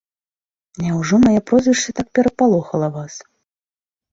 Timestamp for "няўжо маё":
0.85-1.41